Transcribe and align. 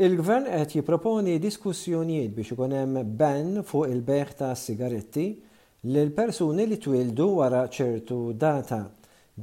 Il-gvern 0.00 0.44
qed 0.62 0.70
jipproponi 0.78 1.34
diskussjonijiet 1.44 2.32
biex 2.34 2.54
ikun 2.54 2.72
hemm 2.72 2.94
ban 3.20 3.50
fuq 3.68 3.90
il-beħ 3.92 4.30
ta' 4.38 4.54
sigaretti 4.56 5.24
lil 5.92 6.08
persuni 6.20 6.64
li 6.70 6.78
twildu 6.80 7.26
wara 7.40 7.60
ċertu 7.76 8.20
data 8.44 8.78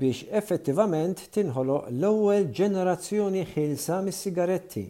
biex 0.01 0.23
effettivament 0.39 1.21
tinħoloq 1.37 1.91
l-ewwel 1.91 2.47
ġenerazzjoni 2.57 3.43
ħilsa 3.51 3.99
mis-sigaretti. 4.07 4.83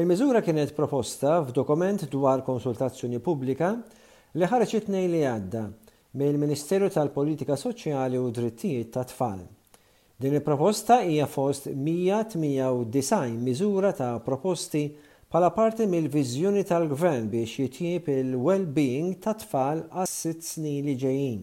Il-miżura 0.00 0.40
kienet 0.48 0.72
proposta 0.80 1.36
f'dokument 1.44 2.06
dwar 2.16 2.40
konsultazzjoni 2.48 3.20
pubblika 3.28 3.74
li 4.38 4.48
ħareġ 4.48 4.88
li 5.10 5.20
għadda 5.34 5.64
mill-Ministeru 6.16 6.88
tal-Politika 6.96 7.60
Soċjali 7.60 8.16
u 8.24 8.30
Drittijiet 8.32 8.94
tat-Tfal. 8.96 9.44
Din 10.20 10.32
il-proposta 10.32 11.02
hija 11.04 11.26
fost 11.26 11.66
198 11.74 13.38
miżura 13.38 13.92
ta' 13.92 14.18
proposti 14.24 14.82
pala 15.30 15.46
parti 15.54 15.86
mill-viżjoni 15.86 16.64
tal-gvern 16.66 17.28
biex 17.30 17.52
jitjieb 17.60 18.08
il-well-being 18.10 19.12
ta' 19.22 19.34
tfal 19.38 19.84
għas 19.94 20.16
sitt 20.24 20.42
snin 20.42 20.88
li 20.90 20.96
ġejjin. 20.98 21.38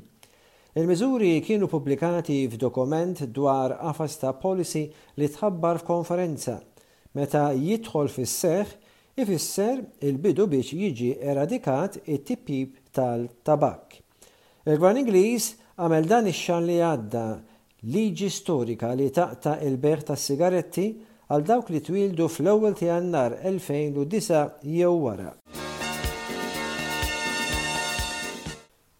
Il-miżuri 0.75 1.37
kienu 1.47 1.69
pubblikati 1.71 2.41
f'dokument 2.51 3.23
dwar 3.37 3.77
qafas 3.79 4.19
ta' 4.19 4.33
policy 4.43 4.89
li 5.21 5.31
tħabbar 5.31 5.79
f'konferenza 5.79 6.57
meta 7.15 7.45
jidħol 7.55 8.11
fis-seħ 8.11 8.75
ifisser 9.23 9.83
il-bidu 10.03 10.49
biex 10.51 10.75
jiġi 10.75 11.13
eradikat 11.23 12.01
it-tipib 12.03 12.75
tal-tabak. 12.91 14.01
Il-Gvern 14.67 14.99
Ingliż 15.05 15.51
għamel 15.79 16.11
dan 16.11 16.27
ix-xan 16.35 16.67
li 16.67 16.81
għadda 16.91 17.25
liġi 17.83 18.29
storika 18.31 18.93
li 18.95 19.09
taqta 19.11 19.57
il-beħ 19.67 20.03
tas 20.07 20.23
sigaretti 20.29 20.85
għal 21.27 21.41
dawk 21.45 21.69
li 21.73 21.81
twildu 21.83 22.27
fl-ewwel 22.31 22.75
ta' 22.79 22.87
jannar 22.89 23.35
2009 23.41 24.63
jew 24.63 24.91
wara. 24.95 25.33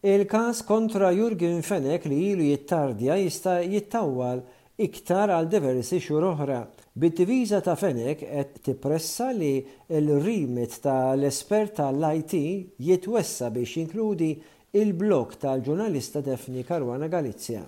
Il-kas 0.06 0.60
kontra 0.62 1.10
Jurgen 1.10 1.62
Fenek 1.66 2.04
li 2.06 2.18
ilu 2.34 2.44
jittardja 2.52 3.16
jista 3.18 3.56
jittawwal 3.64 4.42
iktar 4.78 5.32
għal 5.34 5.48
diversi 5.50 5.98
xhur 6.02 6.28
oħra. 6.34 6.60
Bid-diviża 6.96 7.60
ta' 7.64 7.74
Fenek 7.78 8.22
qed 8.22 8.60
tippressa 8.64 9.30
li 9.34 9.56
l-rimit 9.98 10.78
tal-espert 10.84 11.74
tal-IT 11.80 12.34
jitwessa 12.78 13.50
biex 13.50 13.80
jinkludi 13.80 14.34
il-blok 14.78 15.38
tal-ġurnalista 15.42 16.20
Defni 16.22 16.62
Karwana 16.64 17.08
Galizja 17.08 17.64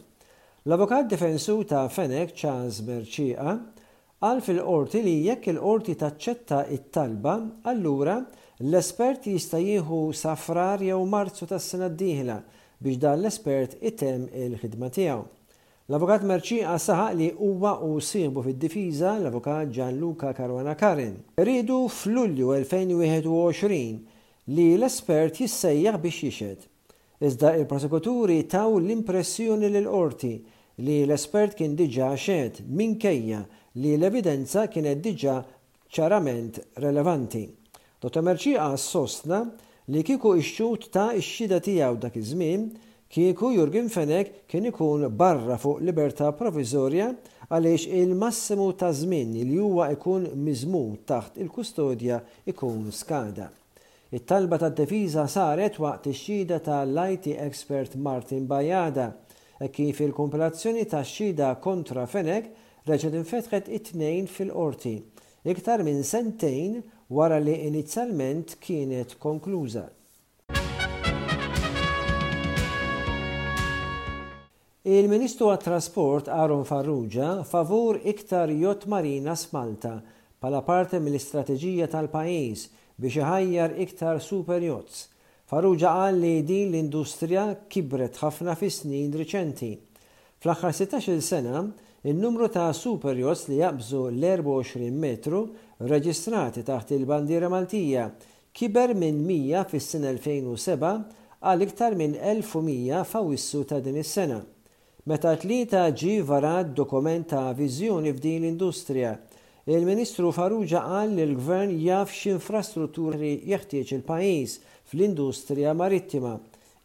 l 0.69 0.73
avokat 0.75 1.07
difensu 1.11 1.63
ta' 1.65 1.87
Fenek 1.89 2.35
Charles 2.37 2.83
Merċiqa 2.85 3.53
għal 4.21 4.41
fil-qorti 4.45 5.01
li 5.01 5.13
jekk 5.25 5.47
il-qorti 5.55 5.95
taċċetta 6.03 6.59
it-talba, 6.77 7.37
allura 7.71 8.19
l-espert 8.61 9.25
jista' 9.31 9.63
jieħu 9.65 10.01
safrar 10.13 10.85
jew 10.85 10.99
marzu 11.09 11.49
tas-sena 11.49 11.89
d-dieħla 11.89 12.37
biex 12.85 13.01
dan 13.01 13.17
l-espert 13.23 13.79
item 13.81 14.27
il-ħidma 14.43 14.91
tiegħu. 14.99 15.23
L-avukat 15.89 16.27
Merċiqa 16.35 16.77
saħaq 16.85 17.17
li 17.23 17.31
huwa 17.49 17.73
u 17.89 17.95
sibu 18.11 18.45
fid-difiża 18.45 19.15
l-avukat 19.23 19.73
Gianluca 19.73 20.35
Caruana 20.37 20.77
Karin. 20.77 21.17
Ridu 21.49 21.81
f'Lulju 21.89 22.53
2021 22.59 24.53
li 24.53 24.69
l-espert 24.77 25.41
jissejjaħ 25.41 25.97
biex 26.05 26.29
jixed. 26.29 26.69
Iżda 27.25 27.57
il-prosekuturi 27.57 28.43
taw 28.47 28.77
l-impressjoni 28.83 29.73
l-qorti 29.73 30.35
li 30.85 30.95
l-espert 31.09 31.57
kien 31.59 31.73
diġa 31.79 32.11
xed 32.25 32.61
minkejja 32.79 33.41
li 33.83 33.97
l-evidenza 33.99 34.69
kienet 34.71 35.01
diġa 35.03 35.39
ċarament 35.97 36.61
relevanti. 36.85 37.43
Dr. 37.99 38.23
Merċiqa 38.23 38.69
sostna 38.79 39.41
li 39.91 40.05
kiku 40.07 40.37
ixċut 40.39 40.89
ta' 40.95 41.15
ix 41.19 41.33
tijaw 41.49 41.63
tiegħu 41.67 41.99
dak 42.05 42.21
iż-żmien 42.21 42.69
kieku 43.11 43.51
Jurgen 43.57 43.91
Fenek 43.91 44.37
kien 44.47 44.69
ikun 44.71 45.09
barra 45.19 45.57
fuq 45.59 45.81
libertà 45.89 46.31
provizorja 46.37 47.11
għaliex 47.49 47.89
il-massimu 48.03 48.71
ta' 48.79 48.93
żmien 49.01 49.35
li 49.35 49.59
huwa 49.59 49.89
ikun 49.97 50.29
miżmu 50.45 50.85
taħt 51.11 51.41
il-kustodja 51.43 52.21
ikun 52.53 52.93
skada. 52.93 53.49
It-talba 54.15 54.61
tad-defiża 54.63 55.27
saret 55.29 55.81
waqt 55.83 56.07
ix-xhieda 56.13 56.61
tal-IT 56.65 57.33
expert 57.49 57.97
Martin 58.01 58.47
Bajada 58.49 59.11
kif 59.67 60.01
il-kumpilazzjoni 60.01 60.85
ta' 60.87 61.03
xida 61.03 61.51
kontra 61.61 62.07
Fenek 62.07 62.51
reċed 62.87 63.15
infetħet 63.19 63.67
it-tnejn 63.75 64.29
fil-qorti, 64.31 64.93
iktar 65.51 65.83
minn 65.83 66.05
sentejn 66.07 66.79
wara 67.11 67.41
li 67.43 67.57
inizjalment 67.67 68.55
kienet 68.63 69.17
konkluża. 69.19 69.89
Il-Ministru 74.89 75.51
għat-Trasport 75.53 76.31
Aaron 76.33 76.65
Farrugia 76.65 77.43
favur 77.45 77.99
iktar 78.09 78.49
jott 78.55 78.87
marina 78.89 79.35
smalta 79.37 79.99
pala 80.41 80.63
parte 80.65 81.01
mill-istrateġija 81.03 81.91
tal-pajis 81.93 82.69
biex 82.97 83.19
iħajjar 83.21 83.75
iktar 83.85 84.23
super 84.25 84.63
yachts 84.65 85.09
Farrugia 85.49 85.89
qal 85.97 86.19
li 86.21 86.33
din 86.45 86.69
l-industrija 86.69 87.43
kibret 87.73 88.19
ħafna 88.21 88.53
fi 88.61 88.69
snin 88.69 89.15
riċenti. 89.17 89.71
Fl-aħħar 90.45 90.75
16 90.77 91.23
sena, 91.25 91.63
il-numru 92.05 92.51
ta' 92.53 92.67
superjots 92.77 93.47
li 93.49 93.63
jabżu 93.63 94.03
l-24 94.11 94.91
metru 94.93 95.41
reġistrati 95.89 96.67
taħt 96.69 96.93
il-bandiera 96.99 97.49
Maltija 97.49 98.05
kiber 98.61 98.93
minn 98.93 99.23
100 99.25 99.65
fis 99.73 99.89
sena 99.95 100.13
2007 100.19 100.93
għal 101.49 101.65
iktar 101.65 101.97
minn 101.97 102.21
1100 102.21 103.01
fawissu 103.15 103.65
ta' 103.73 103.81
din 103.89 103.97
is-sena. 104.05 104.43
Meta 105.09 105.33
tlieta 105.41 105.87
ġi 105.97 106.19
varat 106.29 106.77
dokument 106.77 107.25
ta' 107.33 107.47
viżjoni 107.57 108.13
f'din 108.19 108.43
l-industrija 108.45 109.17
Il-Ministru 109.69 110.31
Farrugia 110.33 110.81
qal 110.81 111.11
li 111.13 111.25
l-Gvern 111.29 111.75
jaf 111.85 112.09
x'infrastrutturi 112.09 113.35
jeħtieġ 113.51 113.91
il-pajjiż 113.99 114.55
fl-industrija 114.89 115.75
marittima, 115.77 116.31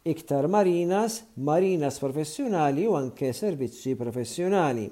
iktar 0.04 0.44
marinas, 0.52 1.16
marinas 1.48 1.96
professjonali 2.02 2.84
u 2.84 2.98
anke 2.98 3.30
servizzi 3.32 3.94
professjonali. 3.96 4.84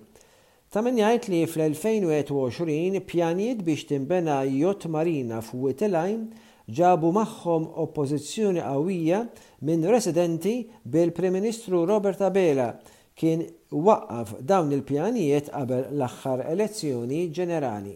Ta' 0.73 0.81
min 0.87 1.03
jgħid 1.03 1.29
li 1.35 1.43
fl-2021 1.45 3.03
pjanijiet 3.11 3.61
biex 3.69 3.85
timbena 3.93 4.39
jott 4.49 4.89
marina 4.89 5.43
f'Witilajn 5.45 6.25
ġabu 6.73 7.13
magħhom 7.19 7.69
oppożizzjoni 7.85 8.65
qawwija 8.65 9.21
minn 9.69 9.85
residenti 9.93 10.63
bil-Prim 10.89 11.37
Ministru 11.37 11.85
Robert 11.93 12.25
Abela 12.25 12.73
kien 13.19 13.41
waqqaf 13.87 14.31
dawn 14.49 14.73
il-pjanijiet 14.77 15.51
qabel 15.53 15.87
l-aħħar 15.99 16.43
elezzjoni 16.53 17.25
ġenerali. 17.37 17.95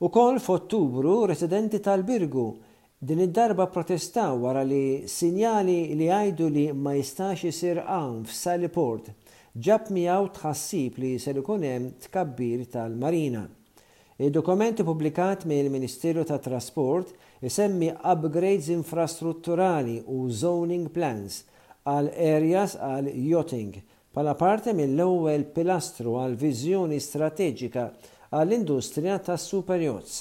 U 0.00 0.08
kol 0.08 0.38
f'Ottubru 0.40 1.18
residenti 1.28 1.80
tal-Birgu 1.84 2.44
din 3.04 3.20
id-darba 3.26 3.66
protestaw 3.72 4.38
wara 4.40 4.62
li 4.64 5.04
sinjali 5.08 5.94
li 5.96 6.08
għajdu 6.08 6.48
li 6.52 6.64
ma 6.72 6.94
jistax 6.96 7.46
isir 7.52 7.82
għan 7.84 8.22
f'Saliport 8.28 9.10
ġab 9.60 9.90
miegħu 9.92 10.28
tħassib 10.38 10.98
li 11.02 11.14
se 11.20 11.34
ikun 11.36 11.64
hemm 11.68 11.92
tkabbir 12.06 12.64
tal-Marina. 12.72 13.44
Il-dokumenti 14.20 14.84
publikat 14.84 15.46
mill 15.48 15.70
ministeru 15.72 16.24
ta' 16.28 16.36
Trasport 16.44 17.12
isemmi 17.48 17.88
upgrades 17.94 18.68
infrastrutturali 18.72 19.96
u 20.12 20.26
zoning 20.28 20.90
plans 20.96 21.40
għal 21.88 22.10
areas 22.20 22.74
għal 22.76 23.08
yachting 23.30 23.78
pala 24.14 24.34
parte 24.34 24.72
mill-ewwel 24.74 25.44
pilastru 25.54 26.16
għal 26.18 26.32
viżjoni 26.40 26.96
strateġika 27.00 27.84
għall-industrija 28.34 29.18
tas 29.28 29.44
superjozz. 29.52 30.14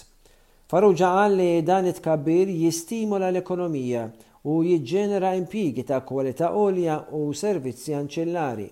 Farrugia 0.70 1.10
qal 1.16 1.38
li 1.40 1.64
dan 1.66 1.88
it-kabbir 1.90 2.52
jistimola 2.54 3.32
l-ekonomija 3.34 4.04
u 4.46 4.60
jiġġenera 4.66 5.32
impigi 5.40 5.88
ta' 5.90 6.04
kwalità 6.06 6.52
olja 6.54 7.00
u 7.18 7.24
servizzi 7.34 7.96
anċillari. 7.98 8.70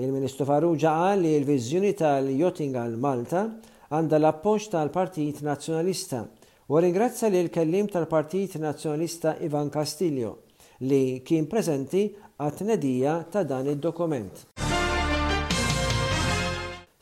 Il-Ministru 0.00 0.48
Farrugia 0.48 0.94
qal 1.02 1.24
li 1.26 1.34
l-viżjoni 1.36 1.92
tal 2.00 2.32
għal 2.32 2.96
Malta 3.00 3.44
għandha 3.90 4.22
l-appoġġ 4.22 4.70
tal-Partit 4.72 5.44
Nazzjonalista 5.44 6.24
u 6.72 6.80
ringrazza 6.80 7.28
li 7.28 7.42
l-kellim 7.44 7.92
tal-Partit 7.92 8.56
Nazzjonalista 8.60 9.36
Ivan 9.46 9.68
Castillo 9.70 10.34
li 10.84 11.22
kien 11.24 11.46
prezenti 11.48 12.10
għat-tnedija 12.36 13.12
ta' 13.32 13.42
dan 13.48 13.70
id-dokument. 13.72 14.42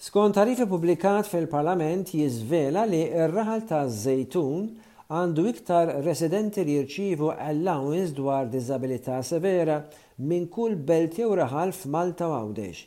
Skont 0.05 0.37
tarifi 0.37 0.67
publikat 0.69 1.27
fil-Parlament 1.27 2.13
jizvela 2.15 2.85
li 2.87 3.01
r-raħal 3.27 3.65
ta' 3.67 3.85
zejtun 3.89 4.69
għandu 5.15 5.45
iktar 5.51 5.91
residenti 6.07 6.65
li 6.65 6.77
jirċivu 6.79 7.33
allowance 7.35 8.15
dwar 8.17 8.47
disabilità 8.53 9.23
severa 9.27 9.81
minn 10.19 10.47
kull 10.49 10.77
belt 10.77 11.19
jew 11.19 11.33
raħal 11.37 11.73
f'Malta 11.75 12.29
Għawdex. 12.31 12.83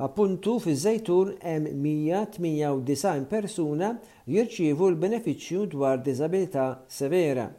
Appuntu 0.00 0.54
fi 0.64 0.72
zejtun 0.80 1.34
hemm 1.44 1.74
198 1.84 3.28
persuna 3.28 3.90
jirċivu 4.30 4.88
l-benefiċċju 4.94 5.66
dwar 5.74 6.00
disabilità 6.00 6.70
severa. 6.88 7.50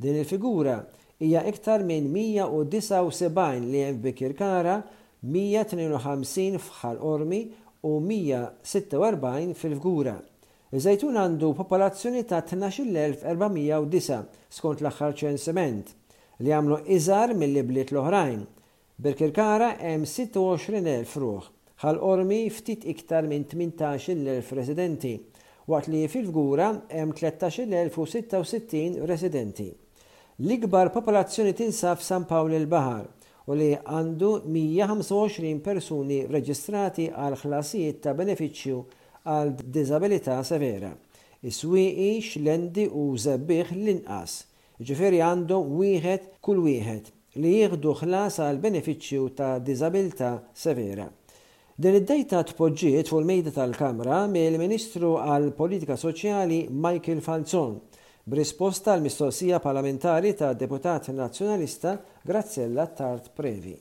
Din 0.00 0.16
il-figura 0.22 0.78
hija 1.20 1.44
iktar 1.44 1.82
minn 1.84 2.06
179 2.16 3.68
li 3.68 3.84
hemm 3.84 3.98
bikirkara, 4.04 4.80
152 5.22 6.56
fħal 6.66 7.00
ormi 7.12 7.40
u 7.84 7.90
146 8.00 9.54
fil-fgura. 9.60 10.14
Iżajtun 10.78 11.18
għandu 11.20 11.50
popolazzjoni 11.58 12.22
ta' 12.30 12.40
12.409 12.46 14.20
skont 14.56 14.80
l-axħar 14.84 15.16
ċensiment 15.20 15.92
li 16.40 16.54
għamlu 16.56 16.78
iżar 16.96 17.34
mill-libliet 17.36 17.92
l-oħrajn. 17.92 18.40
Birkirkara 19.00 19.74
hemm 19.82 20.06
26.000 20.06 21.16
ruħ, 21.24 21.44
ħal-ormi 21.84 22.40
ftit 22.52 22.86
iktar 22.94 23.28
minn 23.28 23.44
18.000 23.48 24.54
residenti, 24.56 25.14
waqt 25.68 25.92
li 25.92 26.06
fil-fgura 26.08 26.70
hemm 26.94 27.12
13.066 27.18 29.04
residenti 29.10 29.68
l-ikbar 30.42 30.88
popolazzjoni 30.88 31.52
tinsaf 31.52 32.00
San 32.00 32.22
Pawl 32.24 32.54
il-Bahar 32.56 33.02
u 33.52 33.56
li 33.58 33.74
għandu 33.76 34.28
125 34.48 35.58
persuni 35.66 36.22
reġistrati 36.32 37.10
għal 37.12 37.36
ħlasijiet 37.42 37.98
ta' 38.06 38.14
beneficju 38.16 38.78
għal 39.28 39.50
disabilità 39.76 40.38
severa. 40.48 40.94
Iswiqi, 41.44 42.08
xlendi 42.24 42.86
u 42.88 43.04
zebbiħ 43.20 43.74
l-inqas. 43.76 44.38
Ġifiri 44.80 45.20
għandu 45.26 45.58
wieħed 45.76 46.30
kull 46.44 46.64
wieħed 46.70 47.12
li 47.44 47.52
jieħdu 47.58 47.94
ħlas 48.00 48.40
għal 48.46 48.62
beneficju 48.64 49.28
ta' 49.36 49.52
disabilità 49.64 50.32
severa. 50.56 51.04
Din 51.76 52.00
id-dejta 52.00 52.40
tpoġġiet 52.54 53.12
fuq 53.12 53.20
il-mejda 53.24 53.52
tal-Kamra 53.60 54.24
mill-Ministru 54.32 55.18
għal 55.20 55.52
Politika 55.60 56.00
Soċjali 56.00 56.64
Michael 56.72 57.20
Falzon 57.24 57.82
b'risposta 58.30 58.92
għal 58.94 59.00
mistoqsija 59.08 59.58
parlamentari 59.64 60.30
ta' 60.38 60.52
deputat 60.64 61.10
nazzjonalista 61.18 61.96
Graziella 62.32 62.90
Tart 63.02 63.32
Previ. 63.42 63.78